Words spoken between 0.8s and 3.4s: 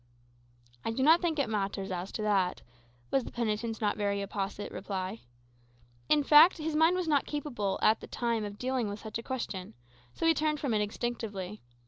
"I do not think it matters, as to that," was the